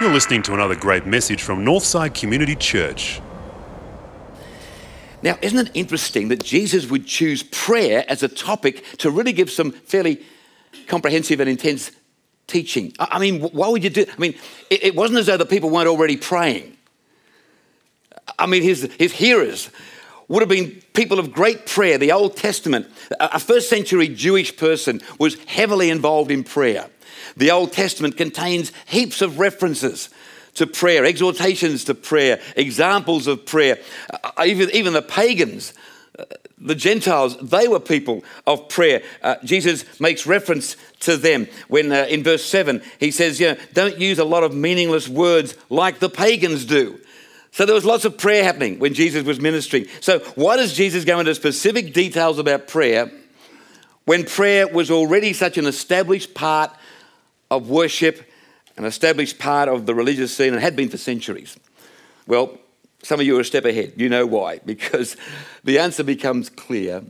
You're 0.00 0.12
listening 0.12 0.42
to 0.42 0.54
another 0.54 0.74
great 0.74 1.06
message 1.06 1.42
from 1.42 1.64
Northside 1.64 2.14
Community 2.14 2.56
Church. 2.56 3.20
Now, 5.22 5.38
isn't 5.40 5.68
it 5.68 5.70
interesting 5.74 6.28
that 6.28 6.42
Jesus 6.42 6.90
would 6.90 7.06
choose 7.06 7.42
prayer 7.42 8.04
as 8.08 8.22
a 8.22 8.28
topic 8.28 8.84
to 8.98 9.10
really 9.10 9.32
give 9.32 9.50
some 9.50 9.70
fairly 9.70 10.22
comprehensive 10.86 11.40
and 11.40 11.48
intense 11.48 11.90
teaching? 12.46 12.92
I 12.98 13.18
mean, 13.18 13.40
why 13.40 13.68
would 13.68 13.82
you 13.82 13.90
do? 13.90 14.04
I 14.06 14.20
mean, 14.20 14.34
it 14.70 14.94
wasn't 14.94 15.20
as 15.20 15.26
though 15.26 15.38
the 15.38 15.46
people 15.46 15.70
weren't 15.70 15.88
already 15.88 16.16
praying. 16.16 16.76
I 18.38 18.46
mean, 18.46 18.62
his, 18.62 18.90
his 18.98 19.12
hearers 19.12 19.70
would 20.28 20.40
have 20.40 20.48
been 20.48 20.82
people 20.94 21.18
of 21.18 21.32
great 21.32 21.66
prayer. 21.66 21.98
The 21.98 22.12
Old 22.12 22.36
Testament, 22.36 22.86
a 23.20 23.40
first 23.40 23.68
century 23.68 24.08
Jewish 24.08 24.56
person 24.56 25.00
was 25.18 25.34
heavily 25.44 25.90
involved 25.90 26.30
in 26.30 26.44
prayer. 26.44 26.88
The 27.36 27.50
Old 27.50 27.72
Testament 27.72 28.16
contains 28.16 28.72
heaps 28.86 29.20
of 29.20 29.38
references 29.38 30.08
to 30.54 30.66
prayer, 30.66 31.04
exhortations 31.04 31.84
to 31.84 31.94
prayer, 31.94 32.40
examples 32.56 33.26
of 33.26 33.44
prayer. 33.44 33.78
Uh, 34.10 34.44
even, 34.46 34.70
even 34.70 34.92
the 34.92 35.02
pagans, 35.02 35.74
uh, 36.18 36.24
the 36.58 36.74
Gentiles, 36.76 37.36
they 37.38 37.66
were 37.66 37.80
people 37.80 38.22
of 38.46 38.68
prayer. 38.68 39.02
Uh, 39.22 39.36
Jesus 39.44 40.00
makes 40.00 40.26
reference 40.26 40.76
to 41.00 41.16
them 41.16 41.48
when 41.68 41.92
uh, 41.92 42.06
in 42.08 42.22
verse 42.22 42.44
7 42.44 42.82
he 43.00 43.10
says, 43.10 43.40
you 43.40 43.48
know, 43.48 43.56
Don't 43.72 43.98
use 43.98 44.18
a 44.18 44.24
lot 44.24 44.44
of 44.44 44.54
meaningless 44.54 45.08
words 45.08 45.56
like 45.68 45.98
the 45.98 46.08
pagans 46.08 46.64
do. 46.64 47.00
So 47.54 47.64
there 47.64 47.74
was 47.76 47.84
lots 47.84 48.04
of 48.04 48.18
prayer 48.18 48.42
happening 48.42 48.80
when 48.80 48.94
Jesus 48.94 49.24
was 49.24 49.40
ministering. 49.40 49.86
So 50.00 50.18
why 50.34 50.56
does 50.56 50.74
Jesus 50.74 51.04
go 51.04 51.20
into 51.20 51.32
specific 51.36 51.92
details 51.92 52.40
about 52.40 52.66
prayer 52.66 53.12
when 54.06 54.24
prayer 54.24 54.66
was 54.66 54.90
already 54.90 55.32
such 55.32 55.56
an 55.56 55.64
established 55.66 56.34
part 56.34 56.72
of 57.52 57.70
worship, 57.70 58.28
an 58.76 58.84
established 58.84 59.38
part 59.38 59.68
of 59.68 59.86
the 59.86 59.94
religious 59.94 60.36
scene, 60.36 60.52
and 60.52 60.60
had 60.60 60.74
been 60.74 60.88
for 60.88 60.96
centuries? 60.96 61.56
Well, 62.26 62.58
some 63.04 63.20
of 63.20 63.26
you 63.26 63.36
are 63.38 63.42
a 63.42 63.44
step 63.44 63.64
ahead. 63.64 63.92
You 63.98 64.08
know 64.08 64.26
why. 64.26 64.58
Because 64.66 65.16
the 65.62 65.78
answer 65.78 66.02
becomes 66.02 66.50
clear 66.50 67.04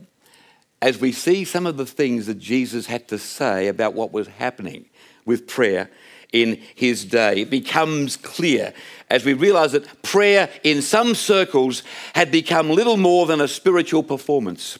as 0.79 1.01
we 1.01 1.11
see 1.11 1.43
some 1.43 1.65
of 1.65 1.77
the 1.77 1.87
things 1.87 2.27
that 2.27 2.37
Jesus 2.37 2.85
had 2.85 3.07
to 3.07 3.17
say 3.17 3.67
about 3.67 3.95
what 3.95 4.11
was 4.11 4.27
happening 4.27 4.85
with 5.25 5.47
prayer 5.47 5.89
in 6.35 6.61
his 6.75 7.05
day. 7.05 7.41
It 7.41 7.49
becomes 7.49 8.17
clear 8.17 8.73
as 9.09 9.23
we 9.23 9.33
realize 9.33 9.71
that 9.71 10.01
prayer 10.03 10.49
in 10.63 10.81
some 10.81 11.15
circles 11.15 11.81
had 12.13 12.29
become 12.29 12.69
little 12.69 12.97
more 12.97 13.25
than 13.25 13.39
a 13.39 13.47
spiritual 13.47 14.03
performance. 14.03 14.77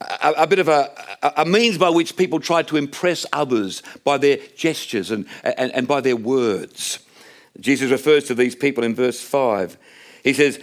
A, 0.00 0.34
a 0.36 0.46
bit 0.46 0.58
of 0.58 0.68
a, 0.68 0.90
a 1.38 1.46
means 1.46 1.78
by 1.78 1.88
which 1.88 2.16
people 2.16 2.38
tried 2.38 2.68
to 2.68 2.76
impress 2.76 3.24
others 3.32 3.82
by 4.04 4.18
their 4.18 4.36
gestures 4.54 5.10
and, 5.10 5.26
and, 5.42 5.72
and 5.72 5.88
by 5.88 6.02
their 6.02 6.16
words. 6.16 6.98
Jesus 7.58 7.90
refers 7.90 8.24
to 8.24 8.34
these 8.34 8.54
people 8.54 8.84
in 8.84 8.94
verse 8.94 9.22
5. 9.22 9.78
He 10.22 10.34
says, 10.34 10.60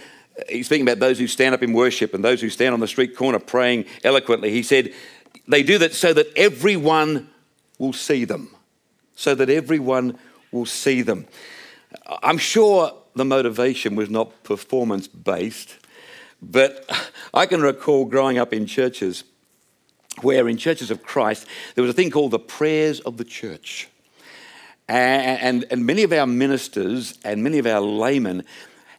he's 0.48 0.66
speaking 0.66 0.86
about 0.86 1.00
those 1.00 1.18
who 1.18 1.26
stand 1.26 1.52
up 1.52 1.64
in 1.64 1.72
worship 1.72 2.14
and 2.14 2.24
those 2.24 2.40
who 2.40 2.48
stand 2.48 2.74
on 2.74 2.80
the 2.80 2.86
street 2.86 3.16
corner 3.16 3.40
praying 3.40 3.86
eloquently. 4.04 4.52
He 4.52 4.62
said, 4.62 4.92
they 5.48 5.64
do 5.64 5.78
that 5.78 5.94
so 5.94 6.12
that 6.12 6.28
everyone 6.36 7.28
will 7.78 7.92
see 7.92 8.24
them. 8.24 8.53
So 9.14 9.34
that 9.34 9.48
everyone 9.48 10.18
will 10.50 10.66
see 10.66 11.02
them. 11.02 11.26
I'm 12.22 12.38
sure 12.38 12.92
the 13.14 13.24
motivation 13.24 13.94
was 13.94 14.10
not 14.10 14.42
performance 14.42 15.06
based, 15.08 15.76
but 16.42 16.84
I 17.32 17.46
can 17.46 17.62
recall 17.62 18.04
growing 18.04 18.38
up 18.38 18.52
in 18.52 18.66
churches 18.66 19.24
where, 20.20 20.48
in 20.48 20.56
churches 20.56 20.90
of 20.90 21.02
Christ, 21.02 21.46
there 21.74 21.82
was 21.82 21.90
a 21.90 21.94
thing 21.94 22.10
called 22.10 22.30
the 22.30 22.38
prayers 22.38 23.00
of 23.00 23.16
the 23.16 23.24
church. 23.24 23.88
And, 24.88 25.40
and, 25.40 25.64
and 25.70 25.86
many 25.86 26.02
of 26.02 26.12
our 26.12 26.26
ministers 26.26 27.18
and 27.24 27.42
many 27.42 27.58
of 27.58 27.66
our 27.66 27.80
laymen 27.80 28.44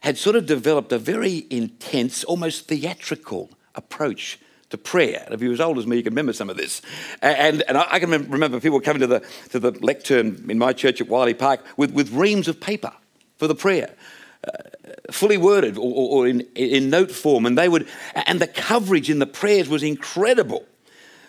had 0.00 0.18
sort 0.18 0.36
of 0.36 0.46
developed 0.46 0.92
a 0.92 0.98
very 0.98 1.46
intense, 1.48 2.24
almost 2.24 2.68
theatrical 2.68 3.50
approach 3.74 4.38
to 4.70 4.78
prayer. 4.78 5.22
And 5.24 5.34
if 5.34 5.40
you're 5.40 5.52
as 5.52 5.60
old 5.60 5.78
as 5.78 5.86
me, 5.86 5.96
you 5.96 6.02
can 6.02 6.12
remember 6.12 6.32
some 6.32 6.50
of 6.50 6.56
this. 6.56 6.82
And, 7.22 7.62
and 7.68 7.78
I 7.78 7.98
can 7.98 8.10
remember 8.10 8.60
people 8.60 8.80
coming 8.80 9.00
to 9.00 9.06
the, 9.06 9.24
to 9.50 9.60
the 9.60 9.72
lectern 9.72 10.46
in 10.48 10.58
my 10.58 10.72
church 10.72 11.00
at 11.00 11.08
Wiley 11.08 11.34
Park 11.34 11.64
with, 11.76 11.92
with 11.92 12.12
reams 12.12 12.48
of 12.48 12.60
paper 12.60 12.92
for 13.36 13.46
the 13.46 13.54
prayer. 13.54 13.94
Uh, 14.46 14.50
fully 15.10 15.36
worded 15.36 15.76
or, 15.76 15.92
or, 15.92 16.26
in, 16.26 16.40
in 16.54 16.90
note 16.90 17.10
form, 17.10 17.46
and 17.46 17.56
they 17.56 17.68
would, 17.68 17.86
and 18.14 18.40
the 18.40 18.46
coverage 18.46 19.10
in 19.10 19.18
the 19.18 19.26
prayers 19.26 19.68
was 19.68 19.82
incredible. 19.82 20.64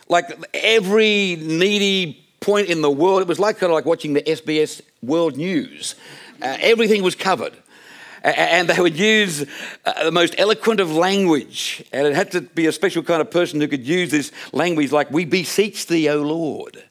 Like 0.07 0.25
every 0.53 1.35
needy 1.35 2.23
point 2.39 2.69
in 2.69 2.81
the 2.81 2.91
world, 2.91 3.21
it 3.21 3.27
was 3.27 3.39
like 3.39 3.57
kind 3.57 3.71
of 3.71 3.75
like 3.75 3.85
watching 3.85 4.13
the 4.13 4.21
SBS 4.21 4.81
World 5.01 5.35
News. 5.35 5.95
Uh, 6.41 6.57
everything 6.59 7.03
was 7.03 7.15
covered 7.15 7.53
and 8.23 8.69
they 8.69 8.81
would 8.81 8.97
use 8.97 9.45
uh, 9.85 10.03
the 10.05 10.11
most 10.11 10.35
eloquent 10.37 10.79
of 10.79 10.91
language. 10.91 11.83
And 11.91 12.07
it 12.07 12.15
had 12.15 12.31
to 12.31 12.41
be 12.41 12.65
a 12.67 12.71
special 12.71 13.03
kind 13.03 13.21
of 13.21 13.31
person 13.31 13.59
who 13.59 13.67
could 13.67 13.85
use 13.85 14.11
this 14.11 14.31
language 14.53 14.91
like, 14.91 15.11
We 15.11 15.25
beseech 15.25 15.87
thee, 15.87 16.09
O 16.09 16.21
Lord, 16.21 16.83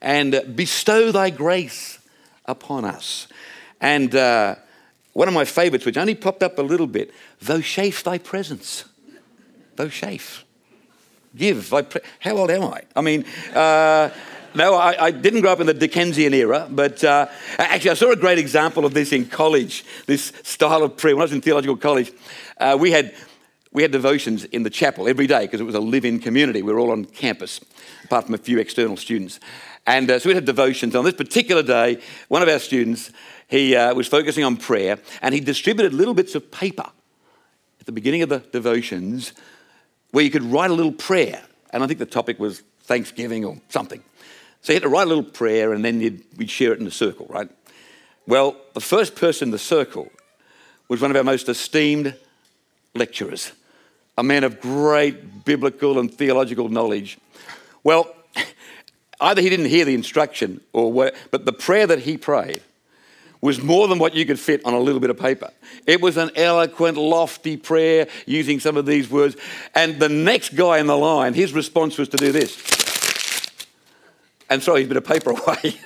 and 0.00 0.54
bestow 0.54 1.12
thy 1.12 1.30
grace 1.30 1.98
upon 2.46 2.84
us. 2.84 3.28
And 3.80 4.14
uh, 4.14 4.56
one 5.12 5.28
of 5.28 5.34
my 5.34 5.44
favorites, 5.44 5.84
which 5.84 5.96
only 5.96 6.14
popped 6.14 6.42
up 6.42 6.58
a 6.58 6.62
little 6.62 6.86
bit, 6.86 7.12
vouchsafe 7.40 8.02
thy 8.02 8.18
presence. 8.18 8.84
Vouchsafe. 9.76 10.45
Give. 11.36 11.68
Thy 11.68 11.82
pre- 11.82 12.00
How 12.20 12.36
old 12.36 12.50
am 12.50 12.64
I? 12.64 12.82
I 12.94 13.00
mean, 13.02 13.24
uh, 13.54 14.10
no, 14.54 14.74
I, 14.74 15.06
I, 15.06 15.10
didn't 15.10 15.42
grow 15.42 15.52
up 15.52 15.60
in 15.60 15.66
the 15.66 15.74
Dickensian 15.74 16.32
era, 16.32 16.66
but 16.70 17.04
uh, 17.04 17.26
actually, 17.58 17.90
I 17.90 17.94
saw 17.94 18.10
a 18.10 18.16
great 18.16 18.38
example 18.38 18.86
of 18.86 18.94
this 18.94 19.12
in 19.12 19.26
college, 19.26 19.84
this 20.06 20.32
style 20.44 20.82
of 20.82 20.96
prayer. 20.96 21.14
When 21.14 21.20
I 21.20 21.24
was 21.24 21.32
in 21.32 21.42
theological 21.42 21.76
college, 21.76 22.10
uh, 22.56 22.76
we, 22.80 22.90
had, 22.90 23.14
we 23.70 23.82
had 23.82 23.90
devotions 23.90 24.44
in 24.44 24.62
the 24.62 24.70
chapel 24.70 25.08
every 25.08 25.26
day 25.26 25.42
because 25.42 25.60
it 25.60 25.64
was 25.64 25.74
a 25.74 25.80
live 25.80 26.06
in 26.06 26.20
community. 26.20 26.62
We 26.62 26.72
were 26.72 26.78
all 26.78 26.90
on 26.90 27.04
campus, 27.04 27.60
apart 28.04 28.24
from 28.24 28.34
a 28.34 28.38
few 28.38 28.58
external 28.58 28.96
students. 28.96 29.40
And 29.86 30.10
uh, 30.10 30.18
so 30.18 30.30
we 30.30 30.34
had 30.34 30.46
devotions. 30.46 30.96
On 30.96 31.04
this 31.04 31.14
particular 31.14 31.62
day, 31.62 32.00
one 32.28 32.42
of 32.42 32.48
our 32.48 32.58
students, 32.58 33.12
he 33.48 33.76
uh, 33.76 33.92
was 33.92 34.08
focusing 34.08 34.42
on 34.42 34.56
prayer, 34.56 34.98
and 35.20 35.34
he 35.34 35.40
distributed 35.40 35.92
little 35.92 36.14
bits 36.14 36.34
of 36.34 36.50
paper 36.50 36.90
at 37.78 37.84
the 37.84 37.92
beginning 37.92 38.22
of 38.22 38.30
the 38.30 38.38
devotions 38.38 39.34
where 40.10 40.24
you 40.24 40.30
could 40.30 40.42
write 40.42 40.70
a 40.70 40.74
little 40.74 40.92
prayer. 40.92 41.42
And 41.70 41.82
I 41.82 41.86
think 41.86 41.98
the 41.98 42.06
topic 42.06 42.38
was 42.38 42.62
Thanksgiving 42.82 43.44
or 43.44 43.58
something. 43.68 44.02
So 44.62 44.72
you 44.72 44.76
had 44.76 44.82
to 44.82 44.88
write 44.88 45.04
a 45.04 45.08
little 45.08 45.24
prayer 45.24 45.72
and 45.72 45.84
then 45.84 45.98
we'd 46.36 46.50
share 46.50 46.72
it 46.72 46.80
in 46.80 46.86
a 46.86 46.90
circle, 46.90 47.26
right? 47.28 47.48
Well, 48.26 48.56
the 48.74 48.80
first 48.80 49.14
person 49.14 49.48
in 49.48 49.52
the 49.52 49.58
circle 49.58 50.10
was 50.88 51.00
one 51.00 51.10
of 51.10 51.16
our 51.16 51.24
most 51.24 51.48
esteemed 51.48 52.14
lecturers, 52.94 53.52
a 54.18 54.22
man 54.22 54.44
of 54.44 54.60
great 54.60 55.44
biblical 55.44 55.98
and 55.98 56.12
theological 56.12 56.68
knowledge. 56.68 57.18
Well, 57.84 58.12
either 59.20 59.42
he 59.42 59.48
didn't 59.48 59.66
hear 59.66 59.84
the 59.84 59.94
instruction 59.94 60.60
or 60.72 60.92
what, 60.92 61.14
but 61.30 61.44
the 61.44 61.52
prayer 61.52 61.86
that 61.86 62.00
he 62.00 62.16
prayed 62.16 62.62
was 63.40 63.62
more 63.62 63.88
than 63.88 63.98
what 63.98 64.14
you 64.14 64.24
could 64.26 64.40
fit 64.40 64.64
on 64.64 64.74
a 64.74 64.78
little 64.78 65.00
bit 65.00 65.10
of 65.10 65.18
paper. 65.18 65.50
It 65.86 66.00
was 66.00 66.16
an 66.16 66.30
eloquent, 66.36 66.96
lofty 66.96 67.56
prayer 67.56 68.08
using 68.26 68.60
some 68.60 68.76
of 68.76 68.86
these 68.86 69.10
words. 69.10 69.36
And 69.74 69.98
the 69.98 70.08
next 70.08 70.56
guy 70.56 70.78
in 70.78 70.86
the 70.86 70.96
line, 70.96 71.34
his 71.34 71.52
response 71.52 71.98
was 71.98 72.08
to 72.10 72.16
do 72.16 72.32
this 72.32 72.56
and 74.48 74.62
throw 74.62 74.76
his 74.76 74.88
bit 74.88 74.96
of 74.96 75.04
paper 75.04 75.30
away, 75.46 75.78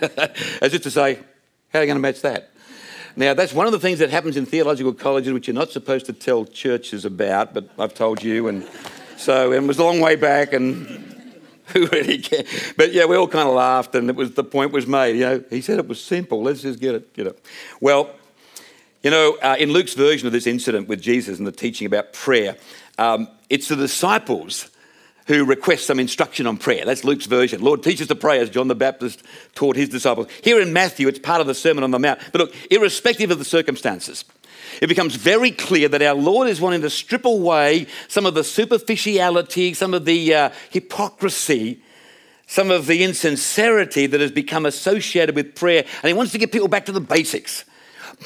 as 0.63 0.75
if 0.75 0.83
to 0.83 0.91
say, 0.91 1.15
how 1.73 1.79
are 1.79 1.83
you 1.83 1.87
going 1.87 1.97
to 1.97 2.01
match 2.01 2.21
that? 2.23 2.51
Now, 3.17 3.35
that's 3.35 3.53
one 3.53 3.67
of 3.67 3.73
the 3.73 3.79
things 3.79 3.99
that 3.99 4.11
happens 4.11 4.37
in 4.37 4.47
theological 4.47 4.93
colleges, 4.93 5.33
which 5.33 5.49
you're 5.49 5.55
not 5.55 5.71
supposed 5.71 6.07
to 6.07 6.13
tell 6.13 6.45
churches 6.45 7.05
about, 7.05 7.53
but 7.53 7.69
I've 7.79 7.95
told 7.95 8.23
you. 8.23 8.49
And 8.49 8.67
so 9.17 9.53
and 9.53 9.65
it 9.65 9.69
was 9.69 9.79
a 9.79 9.85
long 9.85 10.01
way 10.01 10.17
back, 10.17 10.53
and 10.53 11.10
who 11.73 11.87
really 11.89 12.19
cares? 12.19 12.47
But 12.77 12.93
yeah, 12.93 13.05
we 13.05 13.17
all 13.17 13.29
kind 13.29 13.49
of 13.49 13.55
laughed, 13.55 13.95
and 13.95 14.09
it 14.09 14.17
was 14.17 14.33
the 14.33 14.45
point 14.45 14.73
was 14.73 14.87
made. 14.87 15.17
You 15.17 15.21
know, 15.21 15.45
he 15.51 15.61
said 15.61 15.79
it 15.79 15.89
was 15.89 16.03
simple. 16.03 16.43
Let's 16.43 16.63
just 16.63 16.81
get 16.81 16.95
it. 16.95 17.13
Get 17.15 17.27
it. 17.27 17.45
Well, 17.81 18.11
you 19.03 19.11
know, 19.11 19.39
uh, 19.43 19.57
in 19.59 19.73
Luke's 19.73 19.95
version 19.95 20.27
of 20.27 20.33
this 20.33 20.47
incident 20.47 20.89
with 20.89 21.01
Jesus 21.01 21.39
and 21.39 21.47
the 21.47 21.53
teaching 21.53 21.87
about 21.87 22.13
prayer, 22.13 22.57
um, 22.99 23.29
it's 23.49 23.69
the 23.69 23.77
disciples 23.77 24.71
who 25.31 25.45
requests 25.45 25.87
some 25.87 26.01
instruction 26.01 26.45
on 26.49 26.57
prayer. 26.57 26.85
That's 26.85 27.05
Luke's 27.05 27.27
version. 27.27 27.63
Lord, 27.63 27.85
teach 27.85 28.03
us 28.03 28.09
to 28.09 28.17
pray 28.17 28.41
as 28.41 28.51
John 28.51 28.67
the 28.67 28.75
Baptist 28.75 29.23
taught 29.55 29.77
his 29.77 29.89
disciples. 29.89 30.27
Here 30.43 30.61
in 30.61 30.73
Matthew, 30.73 31.07
it's 31.07 31.21
part 31.21 31.41
of 31.41 31.47
the 31.47 31.55
Sermon 31.55 31.85
on 31.85 31.93
the 31.93 32.01
Mount. 32.01 32.19
But 32.33 32.41
look, 32.41 32.55
irrespective 32.69 33.31
of 33.31 33.39
the 33.39 33.45
circumstances, 33.45 34.25
it 34.83 34.89
becomes 34.89 35.15
very 35.15 35.53
clear 35.53 35.89
that 35.89 36.03
our 36.03 36.17
Lord 36.17 36.49
is 36.49 36.61
wanting 36.61 36.81
to 36.81 36.91
strip 36.91 37.25
away 37.25 37.87
some 38.09 38.27
of 38.27 38.35
the 38.35 38.43
superficiality, 38.43 39.73
some 39.73 39.95
of 39.95 40.05
the 40.05 40.35
uh, 40.35 40.51
hypocrisy, 40.71 41.81
some 42.49 42.73
of 42.73 42.87
the 42.87 43.05
insincerity 43.05 44.07
that 44.07 44.21
has 44.21 44.33
become 44.33 44.67
associated 44.67 45.37
with 45.37 45.55
prayer. 45.55 45.85
And 46.03 46.09
He 46.09 46.13
wants 46.13 46.33
to 46.33 46.39
get 46.39 46.51
people 46.51 46.67
back 46.67 46.87
to 46.87 46.93
the 46.93 47.01
basics, 47.01 47.65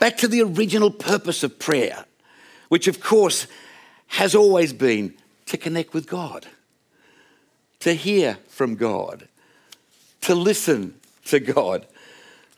back 0.01 0.17
to 0.19 0.29
the 0.29 0.41
original 0.41 0.91
purpose 0.91 1.43
of 1.43 1.59
prayer, 1.59 2.07
which, 2.71 2.89
of 2.89 3.01
course, 3.01 3.47
has 4.07 4.35
always 4.35 4.73
been 4.73 5.13
to 5.47 5.59
connect 5.59 5.93
with 5.93 6.07
God 6.07 6.47
to 7.85 7.93
hear 7.93 8.39
from 8.49 8.77
God, 8.77 9.29
to 10.23 10.35
listen 10.35 10.95
to 11.27 11.39
God, 11.39 11.87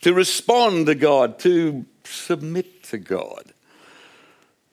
to 0.02 0.14
respond 0.14 0.87
to 0.87 0.94
God, 0.94 1.40
to 1.40 1.84
submit 2.05 2.84
to 2.84 2.99
God. 2.99 3.52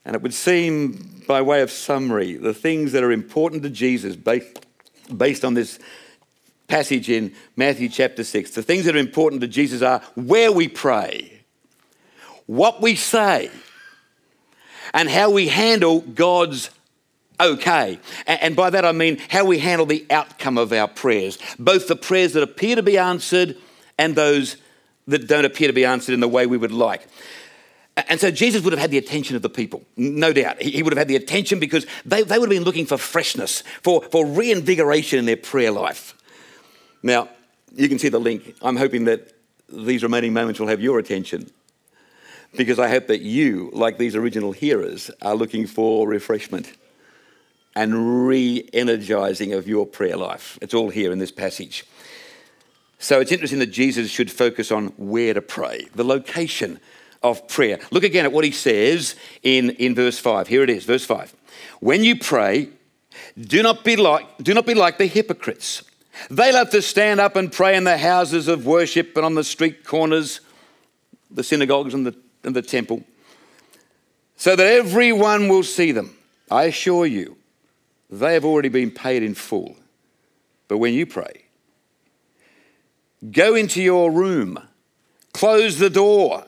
And 0.05 0.15
it 0.15 0.21
would 0.21 0.35
seem, 0.35 1.23
by 1.27 1.41
way 1.41 1.61
of 1.61 1.71
summary, 1.71 2.35
the 2.35 2.53
things 2.53 2.91
that 2.91 3.03
are 3.03 3.11
important 3.11 3.63
to 3.63 3.69
Jesus 3.71 4.15
based, 4.15 4.63
based 5.17 5.43
on 5.43 5.55
this 5.55 5.79
passage 6.67 7.09
in 7.09 7.33
Matthew 7.55 7.89
chapter 7.89 8.23
6, 8.23 8.51
the 8.51 8.61
things 8.61 8.85
that 8.85 8.95
are 8.95 8.99
important 8.99 9.41
to 9.41 9.47
Jesus 9.47 9.81
are 9.81 10.03
where 10.13 10.51
we 10.51 10.67
pray, 10.67 11.41
what 12.45 12.79
we 12.79 12.95
say, 12.95 13.49
and 14.93 15.09
how 15.09 15.31
we 15.31 15.47
handle 15.47 16.01
God's 16.01 16.69
okay. 17.39 17.99
And 18.25 18.55
by 18.55 18.69
that 18.69 18.85
I 18.85 18.91
mean 18.91 19.19
how 19.29 19.45
we 19.45 19.59
handle 19.59 19.85
the 19.85 20.05
outcome 20.09 20.57
of 20.57 20.71
our 20.73 20.87
prayers, 20.87 21.37
both 21.59 21.87
the 21.87 21.95
prayers 21.95 22.33
that 22.33 22.43
appear 22.43 22.75
to 22.75 22.83
be 22.83 22.97
answered 22.97 23.57
and 23.97 24.15
those 24.15 24.57
that 25.07 25.27
don't 25.27 25.45
appear 25.45 25.67
to 25.67 25.73
be 25.73 25.85
answered 25.85 26.13
in 26.13 26.19
the 26.19 26.27
way 26.27 26.45
we 26.45 26.57
would 26.57 26.71
like. 26.71 27.07
And 27.95 28.19
so 28.19 28.31
Jesus 28.31 28.63
would 28.63 28.73
have 28.73 28.79
had 28.79 28.89
the 28.89 28.97
attention 28.97 29.35
of 29.35 29.43
the 29.43 29.49
people, 29.49 29.83
no 29.95 30.33
doubt. 30.33 30.61
He 30.61 30.81
would 30.81 30.93
have 30.93 30.97
had 30.97 31.07
the 31.07 31.15
attention 31.15 31.59
because 31.59 31.85
they, 32.05 32.23
they 32.23 32.39
would 32.39 32.49
have 32.49 32.57
been 32.57 32.63
looking 32.63 32.87
for 32.87 32.97
freshness, 32.97 33.61
for, 33.83 34.01
for 34.01 34.25
reinvigoration 34.25 35.19
in 35.19 35.25
their 35.25 35.37
prayer 35.37 35.71
life. 35.71 36.15
Now, 37.03 37.29
you 37.75 37.87
can 37.89 37.99
see 37.99 38.09
the 38.09 38.19
link. 38.19 38.55
I'm 38.61 38.77
hoping 38.77 39.05
that 39.05 39.33
these 39.69 40.01
remaining 40.01 40.33
moments 40.33 40.59
will 40.59 40.67
have 40.67 40.81
your 40.81 40.97
attention 40.97 41.51
because 42.55 42.79
I 42.79 42.87
hope 42.87 43.07
that 43.07 43.21
you, 43.21 43.69
like 43.73 43.97
these 43.97 44.15
original 44.15 44.53
hearers, 44.53 45.11
are 45.21 45.35
looking 45.35 45.67
for 45.67 46.07
refreshment 46.07 46.71
and 47.75 48.27
re 48.27 48.67
energizing 48.73 49.53
of 49.53 49.67
your 49.67 49.85
prayer 49.85 50.17
life. 50.17 50.57
It's 50.61 50.73
all 50.73 50.89
here 50.89 51.11
in 51.11 51.19
this 51.19 51.31
passage. 51.31 51.85
So 52.99 53.19
it's 53.19 53.31
interesting 53.31 53.59
that 53.59 53.71
Jesus 53.71 54.09
should 54.09 54.31
focus 54.31 54.71
on 54.71 54.87
where 54.97 55.33
to 55.33 55.41
pray, 55.41 55.87
the 55.93 56.05
location 56.05 56.79
of 57.21 57.47
prayer. 57.47 57.79
Look 57.91 58.03
again 58.03 58.25
at 58.25 58.31
what 58.31 58.45
he 58.45 58.51
says 58.51 59.15
in, 59.41 59.71
in 59.71 59.95
verse 59.95 60.19
5. 60.19 60.47
Here 60.47 60.63
it 60.63 60.69
is, 60.69 60.85
verse 60.85 61.05
5. 61.05 61.33
When 61.79 62.03
you 62.03 62.17
pray, 62.17 62.69
do 63.37 63.63
not 63.63 63.83
be 63.83 63.95
like, 63.95 64.25
do 64.41 64.53
not 64.53 64.65
be 64.65 64.73
like 64.73 64.97
the 64.97 65.05
hypocrites. 65.05 65.83
They 66.29 66.51
love 66.51 66.69
to 66.69 66.81
stand 66.81 67.19
up 67.19 67.35
and 67.35 67.51
pray 67.51 67.75
in 67.75 67.83
the 67.83 67.97
houses 67.97 68.47
of 68.47 68.65
worship 68.65 69.15
and 69.17 69.25
on 69.25 69.35
the 69.35 69.43
street 69.43 69.83
corners, 69.83 70.41
the 71.31 71.43
synagogues 71.43 71.93
and 71.93 72.05
the, 72.05 72.15
and 72.43 72.55
the 72.55 72.61
temple, 72.61 73.03
so 74.37 74.55
that 74.55 74.65
everyone 74.65 75.47
will 75.47 75.63
see 75.63 75.91
them. 75.91 76.15
I 76.51 76.65
assure 76.65 77.05
you, 77.05 77.37
they 78.19 78.33
have 78.33 78.45
already 78.45 78.69
been 78.69 78.91
paid 78.91 79.23
in 79.23 79.33
full. 79.33 79.75
But 80.67 80.77
when 80.77 80.93
you 80.93 81.05
pray, 81.05 81.45
go 83.31 83.55
into 83.55 83.81
your 83.81 84.11
room, 84.11 84.59
close 85.33 85.79
the 85.79 85.89
door, 85.89 86.45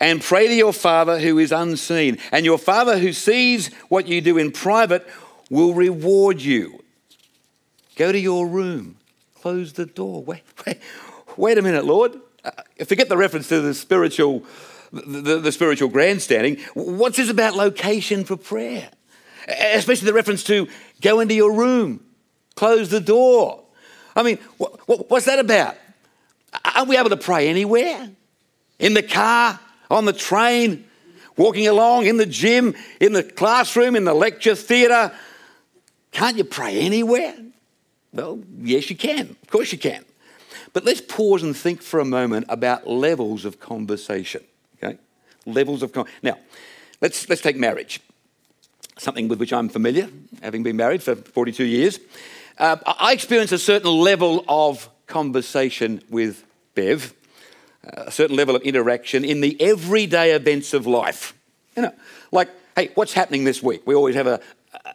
and 0.00 0.20
pray 0.20 0.48
to 0.48 0.54
your 0.54 0.72
Father 0.72 1.18
who 1.20 1.38
is 1.38 1.52
unseen. 1.52 2.18
And 2.32 2.44
your 2.44 2.58
Father 2.58 2.98
who 2.98 3.12
sees 3.12 3.72
what 3.88 4.08
you 4.08 4.20
do 4.20 4.38
in 4.38 4.50
private 4.50 5.06
will 5.50 5.74
reward 5.74 6.40
you. 6.40 6.82
Go 7.96 8.10
to 8.10 8.18
your 8.18 8.46
room, 8.46 8.96
close 9.40 9.74
the 9.74 9.86
door. 9.86 10.22
Wait, 10.24 10.42
wait, 10.66 10.80
wait 11.36 11.58
a 11.58 11.62
minute, 11.62 11.84
Lord. 11.84 12.18
Uh, 12.44 12.50
forget 12.84 13.08
the 13.08 13.16
reference 13.16 13.48
to 13.48 13.60
the 13.60 13.72
spiritual, 13.72 14.44
the, 14.92 15.20
the, 15.20 15.38
the 15.38 15.52
spiritual 15.52 15.88
grandstanding. 15.88 16.58
What's 16.74 17.16
this 17.18 17.30
about 17.30 17.54
location 17.54 18.24
for 18.24 18.36
prayer? 18.36 18.90
Especially 19.46 20.06
the 20.06 20.12
reference 20.14 20.42
to 20.44 20.68
go 21.04 21.20
into 21.20 21.34
your 21.34 21.52
room, 21.52 22.00
close 22.56 22.88
the 22.88 23.00
door. 23.00 23.62
I 24.16 24.22
mean, 24.22 24.38
what, 24.56 24.88
what, 24.88 25.10
what's 25.10 25.26
that 25.26 25.38
about? 25.38 25.76
Are 26.74 26.84
we 26.84 26.96
able 26.96 27.10
to 27.10 27.16
pray 27.16 27.48
anywhere? 27.48 28.10
In 28.78 28.94
the 28.94 29.02
car, 29.02 29.60
on 29.90 30.06
the 30.06 30.12
train, 30.12 30.84
walking 31.36 31.68
along, 31.68 32.06
in 32.06 32.16
the 32.16 32.26
gym, 32.26 32.74
in 33.00 33.12
the 33.12 33.22
classroom, 33.22 33.94
in 33.94 34.04
the 34.04 34.14
lecture 34.14 34.54
theatre? 34.54 35.12
Can't 36.10 36.36
you 36.36 36.44
pray 36.44 36.80
anywhere? 36.80 37.34
Well, 38.12 38.40
yes, 38.60 38.88
you 38.88 38.96
can. 38.96 39.36
Of 39.42 39.50
course, 39.50 39.72
you 39.72 39.78
can. 39.78 40.04
But 40.72 40.84
let's 40.84 41.00
pause 41.00 41.42
and 41.42 41.56
think 41.56 41.82
for 41.82 42.00
a 42.00 42.04
moment 42.04 42.46
about 42.48 42.88
levels 42.88 43.44
of 43.44 43.60
conversation. 43.60 44.42
Okay, 44.82 44.98
levels 45.44 45.82
of 45.82 45.92
con- 45.92 46.06
now. 46.22 46.38
Let's 47.00 47.28
let's 47.28 47.42
take 47.42 47.56
marriage 47.56 48.00
something 48.96 49.28
with 49.28 49.40
which 49.40 49.52
I'm 49.52 49.68
familiar, 49.68 50.08
having 50.42 50.62
been 50.62 50.76
married 50.76 51.02
for 51.02 51.14
42 51.16 51.64
years. 51.64 51.98
Uh, 52.58 52.76
I 52.86 53.12
experience 53.12 53.52
a 53.52 53.58
certain 53.58 53.90
level 53.90 54.44
of 54.48 54.88
conversation 55.06 56.02
with 56.08 56.44
Bev, 56.74 57.12
uh, 57.84 58.04
a 58.06 58.10
certain 58.10 58.36
level 58.36 58.54
of 58.54 58.62
interaction 58.62 59.24
in 59.24 59.40
the 59.40 59.60
everyday 59.60 60.32
events 60.32 60.72
of 60.72 60.86
life. 60.86 61.34
You 61.76 61.82
know, 61.82 61.94
like, 62.30 62.48
hey, 62.76 62.90
what's 62.94 63.12
happening 63.12 63.44
this 63.44 63.62
week? 63.62 63.82
We 63.86 63.94
always 63.94 64.14
have 64.14 64.28
a, 64.28 64.40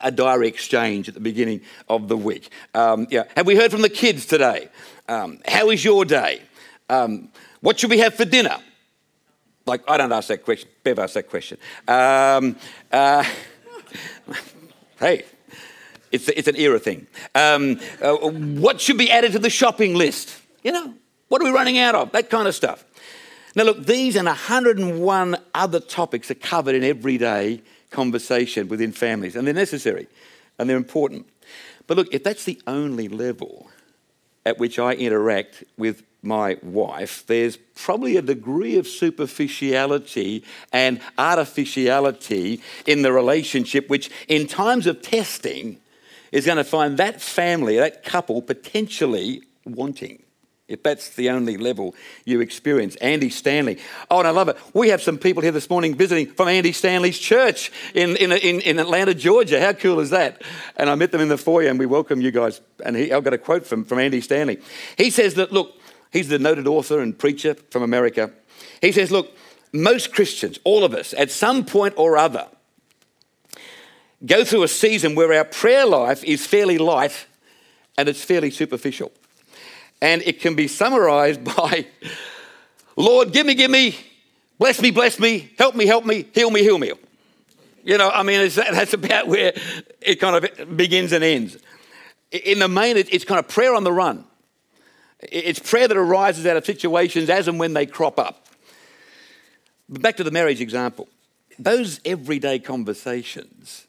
a 0.01 0.11
diary 0.11 0.47
exchange 0.47 1.07
at 1.09 1.13
the 1.13 1.19
beginning 1.19 1.61
of 1.89 2.07
the 2.07 2.17
week. 2.17 2.49
Um, 2.73 3.07
yeah. 3.09 3.23
Have 3.35 3.45
we 3.45 3.55
heard 3.55 3.71
from 3.71 3.81
the 3.81 3.89
kids 3.89 4.25
today? 4.25 4.69
Um, 5.07 5.39
how 5.45 5.69
is 5.69 5.83
your 5.83 6.05
day? 6.05 6.41
Um, 6.89 7.29
what 7.61 7.79
should 7.79 7.89
we 7.89 7.99
have 7.99 8.15
for 8.15 8.25
dinner? 8.25 8.57
Like, 9.65 9.87
I 9.87 9.97
don't 9.97 10.11
ask 10.11 10.29
that 10.29 10.43
question. 10.45 10.69
Bev 10.83 10.97
asks 10.97 11.13
that 11.13 11.29
question. 11.29 11.57
Um, 11.87 12.55
uh, 12.91 13.23
hey, 14.99 15.23
it's, 16.11 16.27
it's 16.29 16.47
an 16.47 16.55
era 16.55 16.79
thing. 16.79 17.07
Um, 17.35 17.79
uh, 18.01 18.15
what 18.15 18.81
should 18.81 18.97
be 18.97 19.11
added 19.11 19.33
to 19.33 19.39
the 19.39 19.49
shopping 19.49 19.95
list? 19.95 20.35
You 20.63 20.71
know, 20.71 20.93
what 21.27 21.41
are 21.41 21.45
we 21.45 21.51
running 21.51 21.77
out 21.77 21.95
of? 21.95 22.11
That 22.11 22.29
kind 22.29 22.47
of 22.47 22.55
stuff. 22.55 22.83
Now, 23.55 23.63
look, 23.63 23.85
these 23.85 24.15
and 24.15 24.27
101 24.27 25.37
other 25.53 25.79
topics 25.79 26.29
are 26.29 26.35
covered 26.35 26.75
in 26.75 26.83
everyday 26.83 27.61
conversation 27.89 28.67
within 28.67 28.91
families, 28.91 29.35
and 29.35 29.47
they're 29.47 29.53
necessary 29.53 30.07
and 30.57 30.69
they're 30.69 30.77
important. 30.77 31.27
But 31.87 31.97
look, 31.97 32.13
if 32.13 32.23
that's 32.23 32.43
the 32.43 32.61
only 32.67 33.07
level 33.07 33.69
at 34.45 34.59
which 34.59 34.77
I 34.77 34.93
interact 34.93 35.63
with 35.77 36.03
my 36.21 36.57
wife, 36.61 37.25
there's 37.27 37.57
probably 37.75 38.17
a 38.17 38.21
degree 38.21 38.77
of 38.77 38.87
superficiality 38.87 40.43
and 40.73 40.99
artificiality 41.17 42.61
in 42.85 43.01
the 43.01 43.13
relationship, 43.13 43.89
which 43.89 44.09
in 44.27 44.47
times 44.47 44.85
of 44.85 45.01
testing 45.01 45.79
is 46.31 46.45
going 46.45 46.57
to 46.57 46.63
find 46.63 46.97
that 46.97 47.21
family, 47.21 47.77
that 47.77 48.03
couple, 48.03 48.41
potentially 48.41 49.43
wanting. 49.65 50.23
If 50.67 50.83
that's 50.83 51.09
the 51.15 51.31
only 51.31 51.57
level 51.57 51.95
you 52.25 52.41
experience. 52.41 52.95
Andy 52.97 53.31
Stanley. 53.31 53.79
Oh, 54.11 54.19
and 54.19 54.27
I 54.27 54.31
love 54.31 54.49
it. 54.49 54.57
We 54.71 54.89
have 54.89 55.01
some 55.01 55.17
people 55.17 55.41
here 55.41 55.51
this 55.51 55.67
morning 55.67 55.95
visiting 55.95 56.27
from 56.27 56.47
Andy 56.47 56.73
Stanley's 56.73 57.17
church 57.17 57.71
in, 57.95 58.15
in, 58.17 58.31
in, 58.31 58.61
in 58.61 58.77
Atlanta, 58.77 59.15
Georgia. 59.15 59.59
How 59.59 59.73
cool 59.73 59.99
is 59.99 60.11
that? 60.11 60.43
And 60.77 60.87
I 60.87 60.93
met 60.93 61.11
them 61.11 61.21
in 61.21 61.27
the 61.27 61.39
foyer 61.39 61.69
and 61.69 61.79
we 61.79 61.87
welcome 61.87 62.21
you 62.21 62.29
guys. 62.29 62.61
And 62.85 62.95
he, 62.95 63.11
I've 63.11 63.23
got 63.23 63.33
a 63.33 63.39
quote 63.39 63.65
from, 63.65 63.83
from 63.83 63.97
Andy 63.97 64.21
Stanley. 64.21 64.59
He 64.95 65.09
says 65.09 65.33
that, 65.33 65.51
look, 65.51 65.75
He's 66.11 66.29
the 66.29 66.39
noted 66.39 66.67
author 66.67 66.99
and 66.99 67.17
preacher 67.17 67.55
from 67.69 67.83
America. 67.83 68.31
He 68.81 68.91
says, 68.91 69.11
Look, 69.11 69.35
most 69.71 70.13
Christians, 70.13 70.59
all 70.63 70.83
of 70.83 70.93
us, 70.93 71.13
at 71.17 71.31
some 71.31 71.65
point 71.65 71.93
or 71.97 72.17
other, 72.17 72.47
go 74.25 74.43
through 74.43 74.63
a 74.63 74.67
season 74.67 75.15
where 75.15 75.33
our 75.33 75.45
prayer 75.45 75.85
life 75.85 76.23
is 76.23 76.45
fairly 76.45 76.77
light 76.77 77.27
and 77.97 78.09
it's 78.09 78.23
fairly 78.23 78.51
superficial. 78.51 79.11
And 80.01 80.21
it 80.23 80.39
can 80.39 80.55
be 80.55 80.67
summarized 80.67 81.43
by, 81.55 81.85
Lord, 82.95 83.31
give 83.31 83.45
me, 83.45 83.53
give 83.53 83.69
me, 83.69 83.95
bless 84.57 84.81
me, 84.81 84.91
bless 84.91 85.19
me, 85.19 85.51
help 85.57 85.75
me, 85.75 85.85
help 85.85 86.05
me, 86.05 86.25
heal 86.33 86.49
me, 86.49 86.61
heal 86.61 86.77
me. 86.77 86.93
You 87.83 87.97
know, 87.97 88.09
I 88.09 88.23
mean, 88.23 88.49
that's 88.49 88.93
about 88.93 89.27
where 89.27 89.53
it 90.01 90.19
kind 90.19 90.43
of 90.43 90.77
begins 90.77 91.11
and 91.11 91.23
ends. 91.23 91.57
In 92.31 92.59
the 92.59 92.67
main, 92.67 92.97
it's 92.97 93.25
kind 93.25 93.39
of 93.39 93.47
prayer 93.47 93.73
on 93.73 93.83
the 93.83 93.91
run. 93.91 94.25
It's 95.21 95.59
prayer 95.59 95.87
that 95.87 95.97
arises 95.97 96.45
out 96.45 96.57
of 96.57 96.65
situations 96.65 97.29
as 97.29 97.47
and 97.47 97.59
when 97.59 97.73
they 97.73 97.85
crop 97.85 98.19
up. 98.19 98.47
But 99.87 100.01
back 100.01 100.17
to 100.17 100.23
the 100.23 100.31
marriage 100.31 100.61
example. 100.61 101.07
Those 101.57 101.99
everyday 102.05 102.59
conversations 102.59 103.85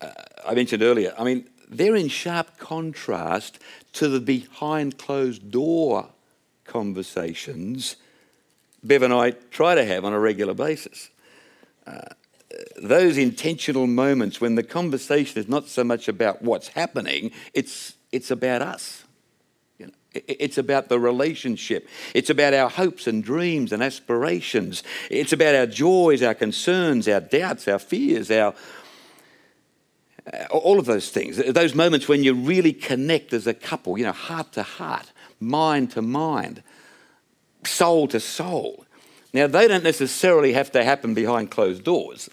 uh, 0.00 0.12
I 0.46 0.54
mentioned 0.54 0.82
earlier, 0.82 1.14
I 1.18 1.24
mean, 1.24 1.48
they're 1.68 1.96
in 1.96 2.08
sharp 2.08 2.58
contrast 2.58 3.58
to 3.94 4.08
the 4.08 4.20
behind 4.20 4.98
closed 4.98 5.50
door 5.50 6.08
conversations 6.64 7.96
Bev 8.84 9.02
and 9.02 9.14
I 9.14 9.30
try 9.50 9.74
to 9.74 9.84
have 9.84 10.04
on 10.04 10.12
a 10.12 10.18
regular 10.18 10.54
basis. 10.54 11.10
Uh, 11.86 12.00
those 12.82 13.16
intentional 13.16 13.86
moments 13.86 14.40
when 14.40 14.56
the 14.56 14.62
conversation 14.62 15.40
is 15.40 15.48
not 15.48 15.68
so 15.68 15.84
much 15.84 16.08
about 16.08 16.42
what's 16.42 16.68
happening, 16.68 17.30
it's, 17.54 17.94
it's 18.10 18.30
about 18.30 18.60
us. 18.60 19.01
It's 20.14 20.58
about 20.58 20.88
the 20.88 21.00
relationship. 21.00 21.88
It's 22.14 22.28
about 22.28 22.52
our 22.52 22.68
hopes 22.68 23.06
and 23.06 23.24
dreams 23.24 23.72
and 23.72 23.82
aspirations. 23.82 24.82
It's 25.10 25.32
about 25.32 25.54
our 25.54 25.66
joys, 25.66 26.22
our 26.22 26.34
concerns, 26.34 27.08
our 27.08 27.20
doubts, 27.20 27.66
our 27.66 27.78
fears, 27.78 28.30
our 28.30 28.54
uh, 30.32 30.44
all 30.50 30.78
of 30.78 30.86
those 30.86 31.10
things. 31.10 31.36
Those 31.36 31.74
moments 31.74 32.06
when 32.06 32.22
you 32.22 32.34
really 32.34 32.72
connect 32.72 33.32
as 33.32 33.46
a 33.46 33.54
couple, 33.54 33.98
you 33.98 34.04
know, 34.04 34.12
heart 34.12 34.52
to 34.52 34.62
heart, 34.62 35.10
mind 35.40 35.90
to 35.92 36.02
mind, 36.02 36.62
soul 37.64 38.06
to 38.08 38.20
soul. 38.20 38.86
Now, 39.32 39.46
they 39.46 39.66
don't 39.66 39.82
necessarily 39.82 40.52
have 40.52 40.70
to 40.72 40.84
happen 40.84 41.14
behind 41.14 41.50
closed 41.50 41.82
doors. 41.82 42.30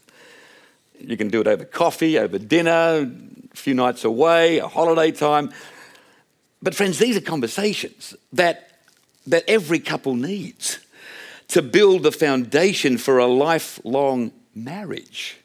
You 1.00 1.18
can 1.18 1.30
do 1.30 1.42
it 1.42 1.48
over 1.48 1.66
coffee, 1.66 2.20
over 2.20 2.38
dinner, 2.38 3.10
a 3.52 3.56
few 3.56 3.74
nights 3.74 4.04
away, 4.04 4.60
a 4.60 4.68
holiday 4.68 5.12
time. 5.12 5.52
But, 6.62 6.76
friends, 6.76 7.00
these 7.00 7.16
are 7.16 7.22
conversations 7.22 8.16
that, 8.34 8.72
that 9.28 9.44
every 9.48 9.80
couple 9.80 10.16
needs 10.16 10.80
to 11.50 11.62
build 11.62 12.04
the 12.04 12.12
foundation 12.12 12.98
for 12.98 13.18
a 13.18 13.26
lifelong 13.26 14.32
marriage. 14.54 15.38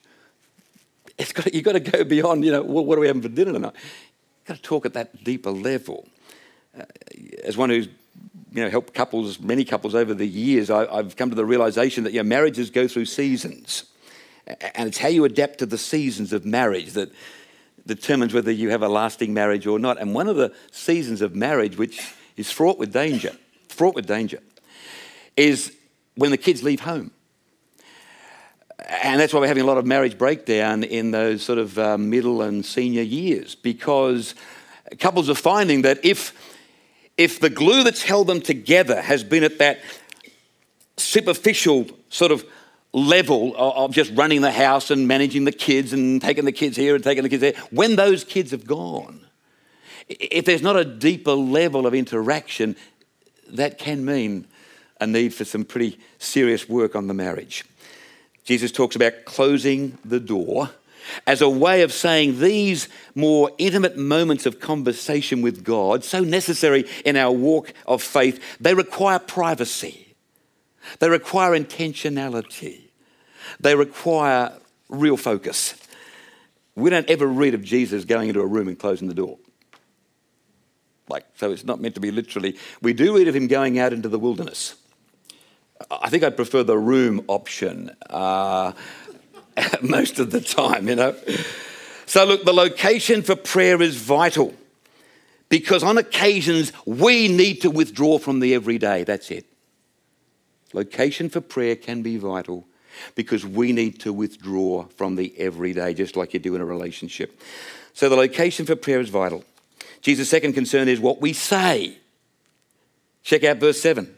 It's 1.18 1.32
got, 1.32 1.54
you've 1.54 1.64
got 1.64 1.72
to 1.72 1.80
go 1.80 2.04
beyond, 2.04 2.44
you 2.44 2.50
know, 2.50 2.62
what, 2.62 2.86
what 2.86 2.98
are 2.98 3.00
we 3.00 3.06
having 3.06 3.22
for 3.22 3.28
dinner 3.28 3.52
tonight? 3.52 3.74
You've 3.74 4.46
got 4.46 4.56
to 4.56 4.62
talk 4.62 4.86
at 4.86 4.94
that 4.94 5.22
deeper 5.22 5.50
level. 5.50 6.08
Uh, 6.78 6.84
as 7.44 7.56
one 7.56 7.70
who's 7.70 7.88
you 8.52 8.62
know, 8.62 8.70
helped 8.70 8.94
couples, 8.94 9.40
many 9.40 9.64
couples 9.64 9.94
over 9.94 10.14
the 10.14 10.26
years, 10.26 10.70
I, 10.70 10.96
have 10.96 11.16
come 11.16 11.30
to 11.30 11.36
the 11.36 11.44
realization 11.44 12.04
that 12.04 12.12
you 12.12 12.22
know, 12.22 12.28
marriages 12.28 12.70
go 12.70 12.86
through 12.86 13.06
seasons. 13.06 13.84
And 14.46 14.88
it's 14.88 14.98
how 14.98 15.08
you 15.08 15.24
adapt 15.24 15.58
to 15.58 15.66
the 15.66 15.78
seasons 15.78 16.32
of 16.32 16.44
marriage 16.44 16.92
that 16.92 17.10
determines 17.86 18.32
whether 18.32 18.50
you 18.50 18.70
have 18.70 18.82
a 18.82 18.88
lasting 18.88 19.34
marriage 19.34 19.66
or 19.66 19.78
not. 19.78 20.00
And 20.00 20.14
one 20.14 20.28
of 20.28 20.36
the 20.36 20.52
seasons 20.70 21.20
of 21.20 21.34
marriage, 21.34 21.76
which 21.76 22.00
is 22.36 22.50
fraught 22.50 22.78
with 22.78 22.92
danger, 22.92 23.32
fraught 23.68 23.94
with 23.94 24.06
danger, 24.06 24.40
is 25.36 25.74
when 26.14 26.30
the 26.30 26.36
kids 26.36 26.62
leave 26.62 26.80
home. 26.80 27.10
And 28.88 29.20
that's 29.20 29.32
why 29.32 29.40
we're 29.40 29.48
having 29.48 29.62
a 29.62 29.66
lot 29.66 29.78
of 29.78 29.86
marriage 29.86 30.18
breakdown 30.18 30.84
in 30.84 31.10
those 31.10 31.42
sort 31.42 31.58
of 31.58 31.78
uh, 31.78 31.96
middle 31.96 32.42
and 32.42 32.64
senior 32.64 33.02
years, 33.02 33.54
because 33.54 34.34
couples 34.98 35.30
are 35.30 35.34
finding 35.34 35.82
that 35.82 36.04
if 36.04 36.32
if 37.16 37.38
the 37.38 37.50
glue 37.50 37.84
that's 37.84 38.02
held 38.02 38.26
them 38.26 38.40
together 38.40 39.00
has 39.00 39.22
been 39.22 39.44
at 39.44 39.58
that 39.58 39.80
superficial 40.96 41.86
sort 42.08 42.32
of 42.32 42.44
level 42.94 43.54
of 43.56 43.92
just 43.92 44.12
running 44.14 44.40
the 44.40 44.52
house 44.52 44.90
and 44.90 45.06
managing 45.06 45.44
the 45.44 45.52
kids 45.52 45.92
and 45.92 46.22
taking 46.22 46.44
the 46.44 46.52
kids 46.52 46.76
here 46.76 46.94
and 46.94 47.02
taking 47.02 47.24
the 47.24 47.28
kids 47.28 47.40
there, 47.40 47.54
when 47.70 47.96
those 47.96 48.24
kids 48.24 48.52
have 48.52 48.66
gone, 48.66 49.20
if 50.08 50.44
there's 50.44 50.62
not 50.62 50.76
a 50.76 50.84
deeper 50.84 51.32
level 51.32 51.86
of 51.86 51.94
interaction, 51.94 52.76
that 53.48 53.78
can 53.78 54.04
mean 54.04 54.46
a 55.00 55.06
need 55.06 55.34
for 55.34 55.44
some 55.44 55.64
pretty 55.64 55.98
serious 56.18 56.68
work 56.68 56.94
on 56.94 57.08
the 57.08 57.14
marriage. 57.14 57.64
Jesus 58.44 58.70
talks 58.70 58.94
about 58.94 59.24
closing 59.24 59.98
the 60.04 60.20
door 60.20 60.70
as 61.26 61.40
a 61.40 61.48
way 61.48 61.82
of 61.82 61.92
saying 61.92 62.40
these 62.40 62.88
more 63.14 63.50
intimate 63.58 63.96
moments 63.96 64.46
of 64.46 64.60
conversation 64.60 65.42
with 65.42 65.64
God, 65.64 66.04
so 66.04 66.20
necessary 66.20 66.86
in 67.04 67.16
our 67.16 67.32
walk 67.32 67.72
of 67.86 68.02
faith, 68.02 68.40
they 68.60 68.74
require 68.74 69.18
privacy, 69.18 70.03
they 70.98 71.08
require 71.08 71.58
intentionality, 71.58 72.82
they 73.60 73.74
require 73.74 74.52
real 74.88 75.16
focus. 75.16 75.74
We 76.76 76.90
don't 76.90 77.08
ever 77.08 77.26
read 77.26 77.54
of 77.54 77.62
Jesus 77.62 78.04
going 78.04 78.28
into 78.28 78.40
a 78.40 78.46
room 78.46 78.68
and 78.68 78.78
closing 78.78 79.08
the 79.08 79.14
door. 79.14 79.38
Like, 81.08 81.24
so 81.36 81.52
it's 81.52 81.64
not 81.64 81.80
meant 81.80 81.94
to 81.94 82.00
be 82.00 82.10
literally. 82.10 82.56
We 82.82 82.94
do 82.94 83.16
read 83.16 83.28
of 83.28 83.36
him 83.36 83.46
going 83.46 83.78
out 83.78 83.92
into 83.92 84.08
the 84.08 84.18
wilderness. 84.18 84.74
I 85.90 86.08
think 86.08 86.24
I 86.24 86.30
prefer 86.30 86.62
the 86.62 86.78
room 86.78 87.24
option. 87.28 87.90
Uh, 88.08 88.72
most 89.82 90.18
of 90.18 90.30
the 90.30 90.40
time, 90.40 90.88
you 90.88 90.96
know. 90.96 91.14
So, 92.06 92.24
look, 92.24 92.44
the 92.44 92.52
location 92.52 93.22
for 93.22 93.36
prayer 93.36 93.80
is 93.80 93.96
vital 93.96 94.54
because 95.48 95.82
on 95.82 95.98
occasions 95.98 96.72
we 96.84 97.28
need 97.28 97.62
to 97.62 97.70
withdraw 97.70 98.18
from 98.18 98.40
the 98.40 98.54
everyday. 98.54 99.04
That's 99.04 99.30
it. 99.30 99.46
Location 100.74 101.30
for 101.30 101.40
prayer 101.40 101.76
can 101.76 102.02
be 102.02 102.18
vital 102.18 102.66
because 103.14 103.46
we 103.46 103.72
need 103.72 104.00
to 104.00 104.12
withdraw 104.12 104.84
from 104.88 105.16
the 105.16 105.32
everyday, 105.38 105.94
just 105.94 106.16
like 106.16 106.34
you 106.34 106.40
do 106.40 106.54
in 106.54 106.60
a 106.60 106.64
relationship. 106.64 107.40
So, 107.94 108.08
the 108.08 108.16
location 108.16 108.66
for 108.66 108.76
prayer 108.76 109.00
is 109.00 109.08
vital. 109.08 109.44
Jesus' 110.02 110.28
second 110.28 110.52
concern 110.52 110.88
is 110.88 111.00
what 111.00 111.20
we 111.20 111.32
say. 111.32 111.96
Check 113.22 113.44
out 113.44 113.56
verse 113.58 113.80
7. 113.80 114.14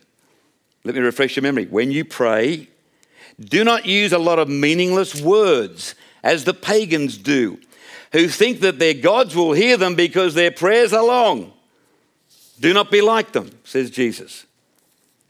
Let 0.82 0.94
me 0.94 1.00
refresh 1.00 1.36
your 1.36 1.42
memory. 1.42 1.66
When 1.66 1.90
you 1.90 2.04
pray, 2.04 2.68
do 3.38 3.62
not 3.62 3.86
use 3.86 4.12
a 4.12 4.18
lot 4.18 4.38
of 4.38 4.48
meaningless 4.48 5.20
words 5.20 5.94
as 6.24 6.44
the 6.44 6.54
pagans 6.54 7.18
do, 7.18 7.58
who 8.12 8.28
think 8.28 8.60
that 8.60 8.78
their 8.78 8.94
gods 8.94 9.36
will 9.36 9.52
hear 9.52 9.76
them 9.76 9.94
because 9.94 10.34
their 10.34 10.50
prayers 10.50 10.92
are 10.92 11.04
long. 11.04 11.52
Do 12.58 12.72
not 12.72 12.90
be 12.90 13.02
like 13.02 13.32
them, 13.32 13.50
says 13.64 13.90
Jesus, 13.90 14.46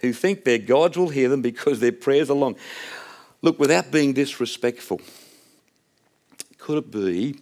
who 0.00 0.12
think 0.12 0.44
their 0.44 0.58
gods 0.58 0.96
will 0.96 1.08
hear 1.08 1.28
them 1.28 1.42
because 1.42 1.80
their 1.80 1.92
prayers 1.92 2.30
are 2.30 2.36
long. 2.36 2.56
Look, 3.42 3.58
without 3.58 3.90
being 3.90 4.12
disrespectful, 4.12 5.00
could 6.58 6.78
it 6.78 6.90
be 6.90 7.40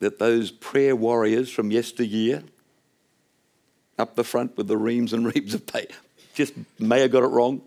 that 0.00 0.18
those 0.18 0.50
prayer 0.50 0.96
warriors 0.96 1.50
from 1.50 1.70
yesteryear, 1.70 2.42
up 3.98 4.14
the 4.14 4.24
front 4.24 4.56
with 4.56 4.68
the 4.68 4.76
reams 4.76 5.12
and 5.12 5.32
reams 5.34 5.54
of 5.54 5.66
paper, 5.66 5.94
just 6.34 6.54
may 6.78 7.00
have 7.00 7.10
got 7.10 7.22
it 7.22 7.28
wrong? 7.28 7.62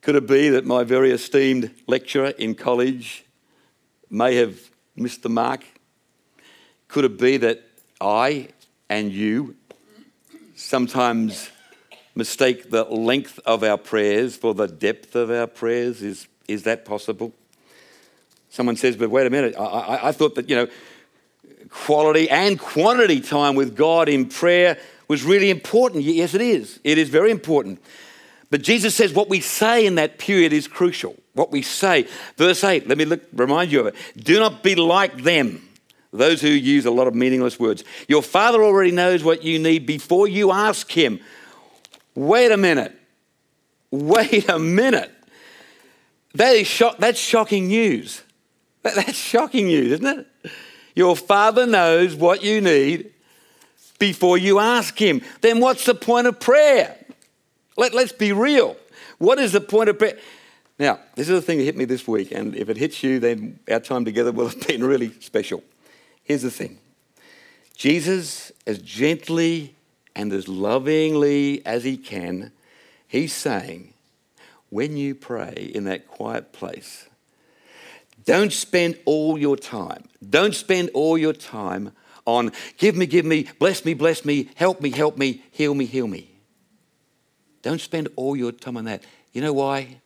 Could 0.00 0.16
it 0.16 0.26
be 0.26 0.48
that 0.48 0.66
my 0.66 0.82
very 0.82 1.12
esteemed 1.12 1.70
lecturer 1.86 2.30
in 2.30 2.54
college 2.54 3.24
may 4.10 4.34
have 4.34 4.58
missed 4.96 5.22
the 5.22 5.28
mark? 5.28 5.64
Could 6.88 7.04
it 7.04 7.18
be 7.18 7.36
that 7.36 7.62
I 8.00 8.48
and 8.88 9.12
you 9.12 9.54
sometimes 10.56 11.51
mistake 12.14 12.70
the 12.70 12.84
length 12.84 13.40
of 13.46 13.62
our 13.62 13.78
prayers 13.78 14.36
for 14.36 14.54
the 14.54 14.66
depth 14.66 15.14
of 15.14 15.30
our 15.30 15.46
prayers? 15.46 16.02
Is, 16.02 16.28
is 16.48 16.64
that 16.64 16.84
possible? 16.84 17.32
Someone 18.50 18.76
says, 18.76 18.96
but 18.96 19.10
wait 19.10 19.26
a 19.26 19.30
minute, 19.30 19.54
I, 19.58 19.64
I, 19.64 20.08
I 20.08 20.12
thought 20.12 20.34
that, 20.34 20.48
you 20.48 20.56
know, 20.56 20.68
quality 21.70 22.28
and 22.28 22.58
quantity 22.58 23.20
time 23.20 23.54
with 23.54 23.74
God 23.74 24.08
in 24.08 24.28
prayer 24.28 24.78
was 25.08 25.24
really 25.24 25.50
important. 25.50 26.04
Yes, 26.04 26.34
it 26.34 26.40
is. 26.40 26.78
It 26.84 26.98
is 26.98 27.08
very 27.08 27.30
important. 27.30 27.82
But 28.50 28.60
Jesus 28.60 28.94
says 28.94 29.14
what 29.14 29.30
we 29.30 29.40
say 29.40 29.86
in 29.86 29.94
that 29.94 30.18
period 30.18 30.52
is 30.52 30.68
crucial. 30.68 31.16
What 31.32 31.50
we 31.50 31.62
say. 31.62 32.06
Verse 32.36 32.62
8, 32.62 32.86
let 32.86 32.98
me 32.98 33.06
look, 33.06 33.22
remind 33.32 33.72
you 33.72 33.80
of 33.80 33.86
it. 33.86 33.94
Do 34.16 34.38
not 34.38 34.62
be 34.62 34.74
like 34.74 35.22
them, 35.22 35.66
those 36.12 36.42
who 36.42 36.48
use 36.48 36.84
a 36.84 36.90
lot 36.90 37.06
of 37.06 37.14
meaningless 37.14 37.58
words. 37.58 37.84
Your 38.08 38.22
Father 38.22 38.62
already 38.62 38.90
knows 38.90 39.24
what 39.24 39.42
you 39.42 39.58
need 39.58 39.86
before 39.86 40.28
you 40.28 40.52
ask 40.52 40.90
Him. 40.90 41.20
Wait 42.14 42.52
a 42.52 42.56
minute. 42.56 42.98
Wait 43.90 44.48
a 44.48 44.58
minute. 44.58 45.10
That 46.34 46.56
is 46.56 46.66
shock, 46.66 46.98
that's 46.98 47.18
shocking 47.18 47.68
news. 47.68 48.22
That, 48.82 48.94
that's 48.94 49.16
shocking 49.16 49.66
news, 49.66 49.92
isn't 49.92 50.18
it? 50.20 50.52
Your 50.94 51.16
Father 51.16 51.66
knows 51.66 52.14
what 52.14 52.42
you 52.42 52.60
need 52.60 53.12
before 53.98 54.38
you 54.38 54.58
ask 54.58 54.98
Him. 54.98 55.22
Then 55.40 55.60
what's 55.60 55.84
the 55.84 55.94
point 55.94 56.26
of 56.26 56.40
prayer? 56.40 56.96
Let, 57.76 57.94
let's 57.94 58.12
be 58.12 58.32
real. 58.32 58.76
What 59.18 59.38
is 59.38 59.52
the 59.52 59.60
point 59.60 59.88
of 59.88 59.98
prayer? 59.98 60.18
Now, 60.78 60.98
this 61.14 61.28
is 61.28 61.34
the 61.34 61.42
thing 61.42 61.58
that 61.58 61.64
hit 61.64 61.76
me 61.76 61.84
this 61.84 62.08
week, 62.08 62.32
and 62.32 62.56
if 62.56 62.68
it 62.68 62.76
hits 62.76 63.02
you, 63.02 63.20
then 63.20 63.60
our 63.70 63.80
time 63.80 64.04
together 64.04 64.32
will 64.32 64.48
have 64.48 64.66
been 64.66 64.82
really 64.82 65.12
special. 65.20 65.62
Here's 66.24 66.42
the 66.42 66.50
thing 66.50 66.78
Jesus, 67.76 68.52
as 68.66 68.78
gently 68.78 69.74
and 70.14 70.32
as 70.32 70.48
lovingly 70.48 71.64
as 71.64 71.84
he 71.84 71.96
can, 71.96 72.52
he's 73.08 73.32
saying, 73.32 73.94
when 74.70 74.96
you 74.96 75.14
pray 75.14 75.70
in 75.74 75.84
that 75.84 76.06
quiet 76.06 76.52
place, 76.52 77.08
don't 78.24 78.52
spend 78.52 78.98
all 79.04 79.36
your 79.38 79.56
time, 79.56 80.04
don't 80.28 80.54
spend 80.54 80.90
all 80.94 81.18
your 81.18 81.32
time 81.32 81.92
on 82.24 82.52
give 82.78 82.96
me, 82.96 83.06
give 83.06 83.24
me, 83.24 83.48
bless 83.58 83.84
me, 83.84 83.94
bless 83.94 84.24
me, 84.24 84.48
help 84.54 84.80
me, 84.80 84.90
help 84.90 85.18
me, 85.18 85.42
heal 85.50 85.74
me, 85.74 85.86
heal 85.86 86.06
me. 86.06 86.30
Don't 87.62 87.80
spend 87.80 88.08
all 88.16 88.36
your 88.36 88.52
time 88.52 88.76
on 88.76 88.84
that. 88.86 89.02
You 89.32 89.40
know 89.40 89.52
why? 89.52 90.00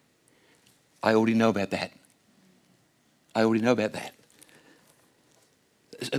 I 1.02 1.14
already 1.14 1.34
know 1.34 1.48
about 1.48 1.70
that. 1.70 1.92
I 3.34 3.42
already 3.42 3.62
know 3.62 3.72
about 3.72 3.92
that. 3.92 4.14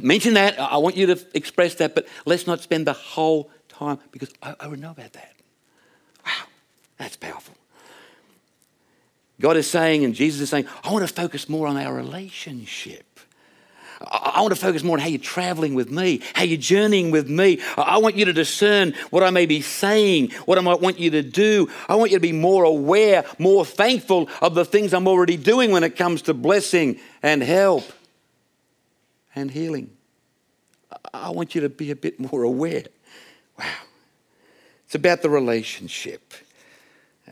Mention 0.01 0.33
that. 0.35 0.59
I 0.59 0.77
want 0.77 0.95
you 0.97 1.07
to 1.07 1.19
express 1.33 1.75
that, 1.75 1.93
but 1.93 2.07
let's 2.25 2.47
not 2.47 2.61
spend 2.61 2.87
the 2.87 2.93
whole 2.93 3.51
time 3.77 3.99
because 4.11 4.31
I, 4.41 4.55
I 4.59 4.65
already 4.65 4.81
know 4.81 4.91
about 4.91 5.13
that. 5.13 5.33
Wow, 6.25 6.47
that's 6.97 7.15
powerful. 7.15 7.55
God 9.39 9.57
is 9.57 9.69
saying, 9.69 10.03
and 10.03 10.15
Jesus 10.15 10.41
is 10.41 10.49
saying, 10.49 10.67
I 10.83 10.91
want 10.91 11.07
to 11.07 11.13
focus 11.13 11.47
more 11.47 11.67
on 11.67 11.77
our 11.77 11.93
relationship. 11.93 13.03
I 13.99 14.41
want 14.41 14.53
to 14.53 14.59
focus 14.59 14.83
more 14.83 14.95
on 14.97 14.99
how 14.99 15.07
you're 15.07 15.19
traveling 15.19 15.73
with 15.73 15.89
me, 15.89 16.21
how 16.35 16.43
you're 16.43 16.59
journeying 16.59 17.09
with 17.09 17.29
me. 17.29 17.59
I 17.77 17.97
want 17.97 18.15
you 18.15 18.25
to 18.25 18.33
discern 18.33 18.93
what 19.09 19.23
I 19.23 19.31
may 19.31 19.47
be 19.47 19.61
saying, 19.61 20.31
what 20.45 20.57
I 20.57 20.61
might 20.61 20.81
want 20.81 20.99
you 20.99 21.09
to 21.11 21.23
do. 21.23 21.69
I 21.89 21.95
want 21.95 22.11
you 22.11 22.17
to 22.17 22.21
be 22.21 22.31
more 22.31 22.63
aware, 22.63 23.25
more 23.39 23.65
thankful 23.65 24.29
of 24.41 24.53
the 24.53 24.65
things 24.65 24.93
I'm 24.93 25.07
already 25.07 25.35
doing 25.35 25.71
when 25.71 25.83
it 25.83 25.95
comes 25.95 26.23
to 26.23 26.35
blessing 26.35 26.99
and 27.23 27.41
help 27.41 27.91
and 29.33 29.49
healing. 29.49 29.89
I 31.13 31.31
want 31.31 31.55
you 31.55 31.61
to 31.61 31.69
be 31.69 31.89
a 31.89 31.95
bit 31.95 32.19
more 32.19 32.43
aware. 32.43 32.83
Wow, 33.57 33.65
It's 34.85 34.95
about 34.95 35.21
the 35.21 35.29
relationship. 35.29 36.33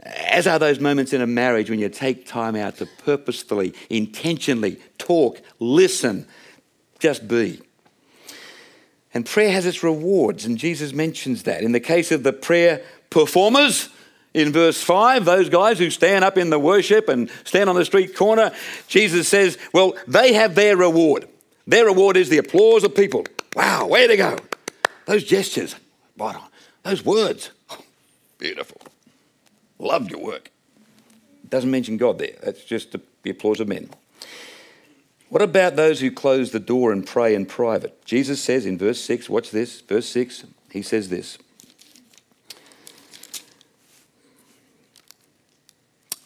As 0.04 0.46
are 0.46 0.60
those 0.60 0.80
moments 0.80 1.14
in 1.14 1.22
a 1.22 1.28
marriage 1.28 1.70
when 1.70 1.80
you 1.80 1.90
take 1.90 2.26
time 2.28 2.56
out 2.56 2.78
to 2.78 2.86
purposefully, 2.86 3.74
intentionally 3.90 4.80
talk, 4.98 5.42
listen, 5.60 6.28
just 7.00 7.28
be. 7.28 7.62
And 9.14 9.26
prayer 9.26 9.52
has 9.52 9.66
its 9.66 9.84
rewards, 9.84 10.46
and 10.46 10.58
Jesus 10.58 10.92
mentions 10.92 11.44
that. 11.44 11.64
In 11.64 11.72
the 11.72 11.80
case 11.80 12.12
of 12.12 12.24
the 12.24 12.34
prayer 12.34 12.82
performers, 13.10 13.88
in 14.34 14.52
verse 14.52 14.82
5, 14.84 15.24
those 15.24 15.48
guys 15.48 15.80
who 15.80 15.90
stand 15.90 16.26
up 16.26 16.38
in 16.38 16.50
the 16.50 16.60
worship 16.60 17.08
and 17.08 17.32
stand 17.46 17.70
on 17.70 17.78
the 17.78 17.86
street 17.86 18.18
corner, 18.18 18.52
Jesus 18.90 19.30
says, 19.30 19.58
well, 19.74 19.96
they 20.06 20.34
have 20.34 20.56
their 20.56 20.76
reward. 20.76 21.30
Their 21.66 21.86
reward 21.86 22.18
is 22.18 22.28
the 22.28 22.40
applause 22.40 22.84
of 22.84 22.94
people. 22.94 23.26
Wow, 23.56 23.88
way 23.88 24.08
to 24.08 24.18
go. 24.18 24.38
Those 25.06 25.24
gestures, 25.24 25.76
right 26.18 26.36
on. 26.36 26.48
Those 26.84 27.04
words, 27.04 27.52
beautiful. 28.38 28.82
Love 29.80 30.10
your 30.10 30.20
work. 30.20 30.52
Doesn't 31.50 31.72
mention 31.72 31.98
God 31.98 32.18
there. 32.18 32.36
That's 32.44 32.64
just 32.64 32.96
the 33.24 33.30
applause 33.30 33.60
of 33.60 33.68
men. 33.68 33.90
What 35.30 35.42
about 35.42 35.76
those 35.76 36.00
who 36.00 36.12
close 36.12 36.52
the 36.52 36.60
door 36.60 36.92
and 36.92 37.06
pray 37.06 37.36
in 37.36 37.46
private? 37.46 38.06
Jesus 38.06 38.42
says 38.42 38.66
in 38.66 38.78
verse 38.78 39.02
6, 39.02 39.30
watch 39.30 39.52
this, 39.52 39.82
verse 39.82 40.08
6, 40.08 40.46
he 40.72 40.82
says 40.82 41.10
this. 41.10 41.38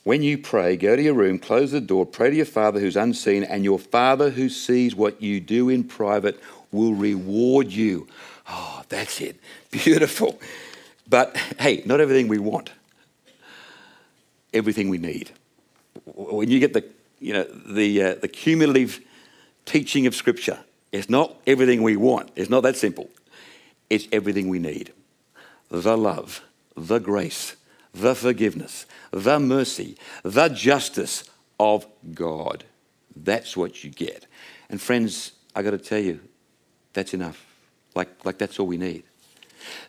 When 0.03 0.23
you 0.23 0.37
pray, 0.37 0.75
go 0.75 0.95
to 0.95 1.01
your 1.01 1.13
room, 1.13 1.39
close 1.39 1.71
the 1.71 1.81
door, 1.81 2.05
pray 2.05 2.31
to 2.31 2.35
your 2.35 2.45
Father 2.45 2.79
who's 2.79 2.95
unseen, 2.95 3.43
and 3.43 3.63
your 3.63 3.79
Father 3.79 4.31
who 4.31 4.49
sees 4.49 4.95
what 4.95 5.21
you 5.21 5.39
do 5.39 5.69
in 5.69 5.83
private 5.83 6.39
will 6.71 6.93
reward 6.93 7.67
you. 7.67 8.07
Oh, 8.47 8.83
that's 8.89 9.21
it. 9.21 9.39
Beautiful. 9.71 10.39
But 11.07 11.35
hey, 11.59 11.83
not 11.85 11.99
everything 11.99 12.27
we 12.27 12.37
want, 12.37 12.71
everything 14.53 14.89
we 14.89 14.97
need. 14.97 15.31
When 16.05 16.49
you 16.49 16.59
get 16.59 16.73
the 16.73 16.83
you 17.19 17.33
know, 17.33 17.43
the, 17.43 18.03
uh, 18.03 18.15
the 18.15 18.27
cumulative 18.27 19.01
teaching 19.65 20.07
of 20.07 20.15
Scripture. 20.15 20.59
It's 20.91 21.09
not 21.09 21.35
everything 21.45 21.83
we 21.83 21.95
want. 21.95 22.31
It's 22.35 22.49
not 22.49 22.63
that 22.63 22.75
simple. 22.75 23.09
It's 23.89 24.07
everything 24.11 24.49
we 24.49 24.59
need. 24.59 24.93
The 25.69 25.97
love, 25.97 26.41
the 26.75 26.99
grace, 26.99 27.55
the 27.93 28.15
forgiveness, 28.15 28.85
the 29.11 29.39
mercy, 29.39 29.97
the 30.23 30.49
justice 30.49 31.29
of 31.59 31.85
God. 32.13 32.63
That's 33.15 33.55
what 33.55 33.83
you 33.83 33.91
get. 33.91 34.25
And 34.69 34.81
friends, 34.81 35.33
I 35.55 35.61
got 35.61 35.71
to 35.71 35.77
tell 35.77 35.99
you, 35.99 36.21
that's 36.93 37.13
enough. 37.13 37.45
Like, 37.93 38.25
like 38.25 38.37
that's 38.37 38.59
all 38.59 38.67
we 38.67 38.77
need. 38.77 39.03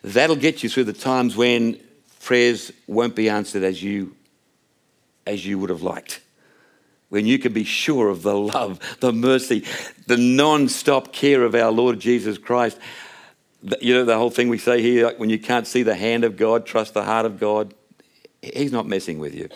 That'll 0.03 0.35
get 0.35 0.63
you 0.63 0.69
through 0.69 0.85
the 0.85 0.93
times 0.93 1.35
when 1.35 1.79
prayers 2.21 2.71
won't 2.87 3.15
be 3.15 3.29
answered 3.29 3.63
as 3.63 3.81
you, 3.81 4.15
as 5.25 5.45
you 5.45 5.59
would 5.59 5.69
have 5.69 5.81
liked 5.81 6.21
when 7.11 7.25
you 7.25 7.37
can 7.37 7.51
be 7.51 7.65
sure 7.65 8.07
of 8.07 8.23
the 8.23 8.35
love, 8.35 8.79
the 9.01 9.11
mercy, 9.11 9.65
the 10.07 10.15
non 10.15 10.69
stop 10.69 11.11
care 11.11 11.43
of 11.43 11.53
our 11.53 11.69
Lord 11.69 11.99
Jesus 11.99 12.37
Christ. 12.37 12.79
You 13.81 13.93
know, 13.93 14.05
the 14.05 14.17
whole 14.17 14.29
thing 14.29 14.47
we 14.47 14.57
say 14.57 14.81
here 14.81 15.05
like 15.05 15.19
when 15.19 15.29
you 15.29 15.37
can't 15.37 15.67
see 15.67 15.83
the 15.83 15.93
hand 15.93 16.23
of 16.23 16.37
God, 16.37 16.65
trust 16.65 16.93
the 16.93 17.03
heart 17.03 17.25
of 17.25 17.37
God. 17.37 17.73
He's 18.41 18.71
not 18.71 18.87
messing 18.87 19.19
with 19.19 19.35
you. 19.35 19.49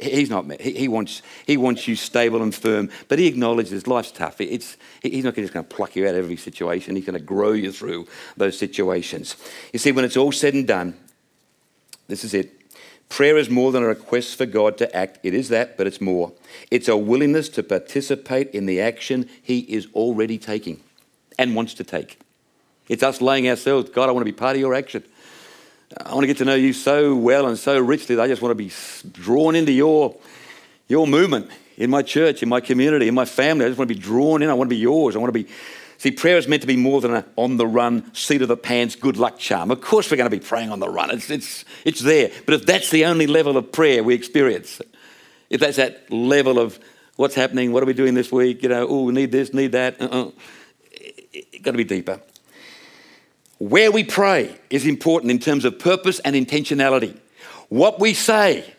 He's 0.00 0.30
not. 0.30 0.60
He 0.60 0.86
wants. 0.86 1.22
He 1.46 1.56
wants 1.56 1.88
you 1.88 1.96
stable 1.96 2.42
and 2.42 2.54
firm. 2.54 2.90
But 3.08 3.18
he 3.18 3.26
acknowledges 3.26 3.86
life's 3.86 4.12
tough. 4.12 4.40
It's. 4.40 4.76
He's 5.02 5.24
not 5.24 5.34
just 5.34 5.52
going 5.52 5.66
to 5.66 5.74
pluck 5.74 5.96
you 5.96 6.06
out 6.06 6.14
of 6.14 6.24
every 6.24 6.36
situation. 6.36 6.96
He's 6.96 7.04
going 7.04 7.18
to 7.18 7.24
grow 7.24 7.52
you 7.52 7.72
through 7.72 8.06
those 8.36 8.58
situations. 8.58 9.36
You 9.72 9.78
see, 9.78 9.92
when 9.92 10.04
it's 10.04 10.16
all 10.16 10.32
said 10.32 10.54
and 10.54 10.66
done, 10.66 10.94
this 12.06 12.24
is 12.24 12.34
it. 12.34 12.54
Prayer 13.08 13.38
is 13.38 13.48
more 13.48 13.72
than 13.72 13.82
a 13.82 13.86
request 13.86 14.36
for 14.36 14.46
God 14.46 14.76
to 14.78 14.94
act. 14.94 15.18
It 15.22 15.34
is 15.34 15.48
that, 15.48 15.76
but 15.76 15.86
it's 15.86 16.00
more. 16.00 16.32
It's 16.70 16.88
a 16.88 16.96
willingness 16.96 17.48
to 17.50 17.62
participate 17.62 18.50
in 18.50 18.66
the 18.66 18.80
action 18.80 19.28
He 19.42 19.60
is 19.60 19.88
already 19.94 20.38
taking 20.38 20.80
and 21.38 21.56
wants 21.56 21.74
to 21.74 21.84
take. 21.84 22.18
It's 22.88 23.02
us 23.02 23.20
laying 23.20 23.48
ourselves, 23.48 23.90
God, 23.90 24.08
I 24.08 24.12
want 24.12 24.26
to 24.26 24.32
be 24.32 24.36
part 24.36 24.56
of 24.56 24.60
your 24.60 24.74
action. 24.74 25.04
I 25.96 26.14
want 26.14 26.22
to 26.22 26.26
get 26.26 26.38
to 26.38 26.44
know 26.44 26.54
you 26.54 26.72
so 26.72 27.16
well 27.16 27.46
and 27.46 27.58
so 27.58 27.78
richly 27.78 28.16
that 28.16 28.22
I 28.22 28.28
just 28.28 28.42
want 28.42 28.50
to 28.50 28.54
be 28.54 28.70
drawn 29.12 29.54
into 29.54 29.72
your, 29.72 30.16
your 30.86 31.06
movement 31.06 31.50
in 31.76 31.90
my 31.90 32.02
church, 32.02 32.42
in 32.42 32.48
my 32.48 32.60
community, 32.60 33.08
in 33.08 33.14
my 33.14 33.24
family. 33.24 33.64
I 33.64 33.68
just 33.68 33.78
want 33.78 33.88
to 33.88 33.94
be 33.94 34.00
drawn 34.00 34.42
in. 34.42 34.50
I 34.50 34.54
want 34.54 34.68
to 34.68 34.74
be 34.74 34.80
yours. 34.80 35.16
I 35.16 35.18
want 35.18 35.32
to 35.32 35.44
be 35.44 35.48
See, 35.98 36.12
prayer 36.12 36.38
is 36.38 36.46
meant 36.46 36.62
to 36.62 36.68
be 36.68 36.76
more 36.76 37.00
than 37.00 37.12
an 37.12 37.24
on 37.34 37.56
the 37.56 37.66
run, 37.66 38.14
seat 38.14 38.40
of 38.40 38.46
the 38.46 38.56
pants, 38.56 38.94
good 38.94 39.16
luck 39.16 39.36
charm. 39.36 39.72
Of 39.72 39.80
course, 39.80 40.08
we're 40.08 40.16
going 40.16 40.30
to 40.30 40.36
be 40.36 40.44
praying 40.44 40.70
on 40.70 40.78
the 40.78 40.88
run. 40.88 41.10
It's, 41.10 41.28
it's, 41.28 41.64
it's 41.84 42.00
there. 42.00 42.30
But 42.46 42.54
if 42.54 42.66
that's 42.66 42.90
the 42.90 43.04
only 43.06 43.26
level 43.26 43.56
of 43.56 43.72
prayer 43.72 44.04
we 44.04 44.14
experience, 44.14 44.80
if 45.50 45.60
that's 45.60 45.76
that 45.76 46.08
level 46.12 46.60
of 46.60 46.78
what's 47.16 47.34
happening, 47.34 47.72
what 47.72 47.82
are 47.82 47.86
we 47.86 47.94
doing 47.94 48.14
this 48.14 48.30
week, 48.30 48.62
you 48.62 48.68
know, 48.68 48.86
oh, 48.86 49.02
we 49.02 49.12
need 49.12 49.32
this, 49.32 49.52
need 49.52 49.72
that, 49.72 50.00
uh-uh. 50.00 50.30
it's 50.92 51.64
got 51.64 51.72
to 51.72 51.76
be 51.76 51.82
deeper. 51.82 52.20
Where 53.58 53.90
we 53.90 54.04
pray 54.04 54.56
is 54.70 54.86
important 54.86 55.30
in 55.32 55.40
terms 55.40 55.64
of 55.64 55.78
purpose 55.78 56.20
and 56.20 56.36
intentionality. 56.36 57.18
What 57.68 57.98
we 58.00 58.14
say 58.14 58.72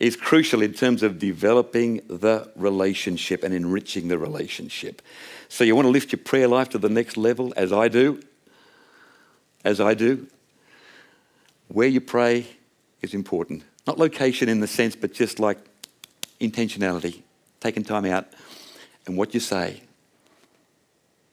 is 0.00 0.16
crucial 0.16 0.60
in 0.62 0.72
terms 0.72 1.02
of 1.02 1.18
developing 1.18 2.00
the 2.08 2.50
relationship 2.56 3.44
and 3.44 3.54
enriching 3.54 4.08
the 4.08 4.18
relationship. 4.18 5.00
So 5.48 5.62
you 5.62 5.76
want 5.76 5.86
to 5.86 5.90
lift 5.90 6.12
your 6.12 6.18
prayer 6.18 6.48
life 6.48 6.68
to 6.70 6.78
the 6.78 6.88
next 6.88 7.16
level, 7.16 7.54
as 7.56 7.72
I 7.72 7.88
do, 7.88 8.20
as 9.64 9.80
I 9.80 9.94
do. 9.94 10.26
Where 11.68 11.88
you 11.88 12.00
pray 12.00 12.46
is 13.00 13.14
important. 13.14 13.62
Not 13.86 13.98
location 13.98 14.48
in 14.48 14.60
the 14.60 14.66
sense, 14.66 14.96
but 14.96 15.12
just 15.12 15.38
like 15.38 15.58
intentionality, 16.40 17.22
taking 17.60 17.84
time 17.84 18.04
out, 18.04 18.26
and 19.06 19.16
what 19.16 19.32
you 19.34 19.40
say. 19.40 19.82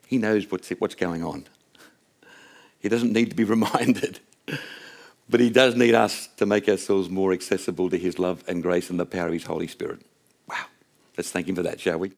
He 0.05 0.17
knows 0.17 0.49
what's, 0.51 0.69
what's 0.69 0.95
going 0.95 1.23
on. 1.23 1.45
He 2.81 2.89
doesn't 2.89 3.13
need 3.13 3.29
to 3.29 3.35
be 3.35 3.43
reminded. 3.55 4.19
But 5.29 5.39
he 5.39 5.49
does 5.49 5.75
need 5.75 5.95
us 5.95 6.27
to 6.37 6.45
make 6.45 6.67
ourselves 6.67 7.09
more 7.09 7.31
accessible 7.31 7.89
to 7.89 7.97
his 7.97 8.19
love 8.19 8.43
and 8.47 8.61
grace 8.61 8.89
and 8.89 8.99
the 8.99 9.05
power 9.05 9.27
of 9.27 9.33
his 9.33 9.45
Holy 9.45 9.67
Spirit. 9.67 10.01
Wow. 10.47 10.65
Let's 11.17 11.31
thank 11.31 11.47
him 11.47 11.55
for 11.55 11.63
that, 11.63 11.79
shall 11.79 11.99
we? 11.99 12.11